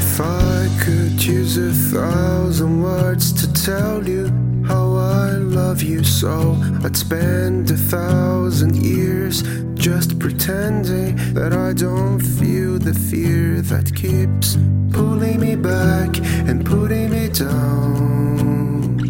[0.00, 4.28] If I could use a thousand words to tell you
[4.64, 9.42] how I love you so, I'd spend a thousand years
[9.74, 14.56] just pretending that I don't feel the fear that keeps
[14.92, 16.16] pulling me back
[16.48, 19.00] and putting me down.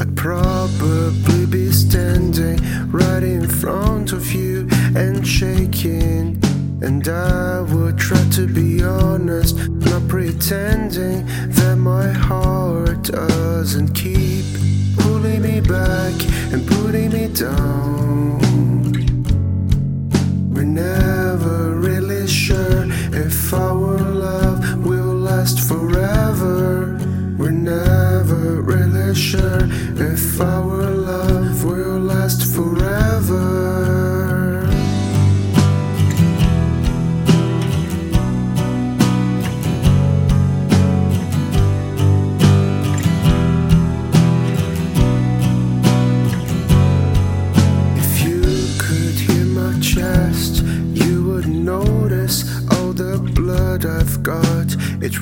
[0.00, 2.58] I'd probably be standing
[2.90, 6.43] right in front of you and shaking.
[6.84, 11.24] And I would try to be honest, not pretending
[11.58, 14.44] that my heart doesn't keep
[14.98, 16.12] pulling me back
[16.52, 18.38] and putting me down.
[20.52, 26.98] We're never really sure if our love will last forever.
[27.38, 29.68] We're never really sure
[30.12, 33.63] if our love will last forever.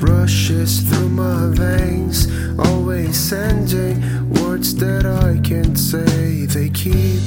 [0.03, 2.27] Rushes through my veins,
[2.59, 4.01] always sending
[4.35, 6.47] words that I can't say.
[6.47, 7.23] They keep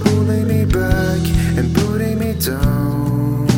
[0.00, 1.20] pulling me back
[1.58, 3.48] and putting me down.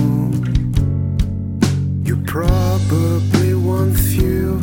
[2.04, 4.54] You probably won't feel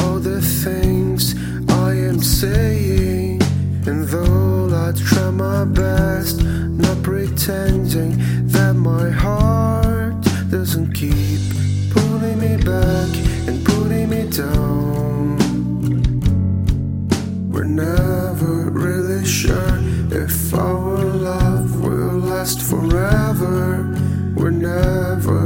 [0.00, 1.34] all the things
[1.70, 3.42] I am saying.
[3.86, 8.12] And though I try my best, not pretending
[8.48, 9.43] that my heart
[14.36, 14.50] We're
[17.62, 19.78] never really sure
[20.10, 23.94] if our love will last forever.
[24.34, 25.43] We're never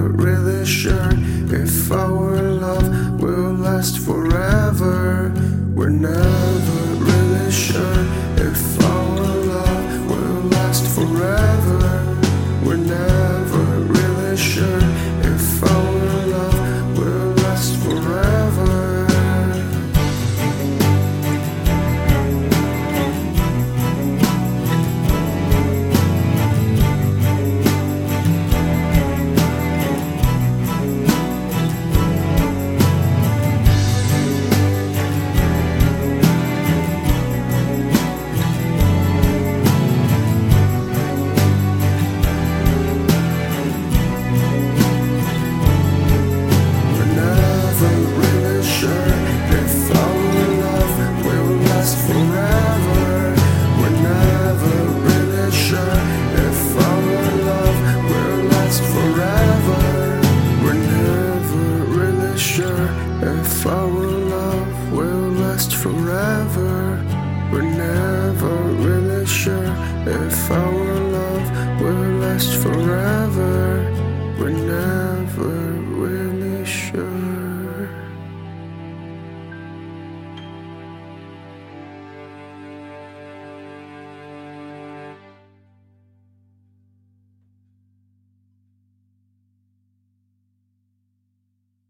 [64.91, 67.05] will last forever.
[67.53, 68.55] We're never
[68.87, 69.73] really sure
[70.07, 72.68] if our love will last forever.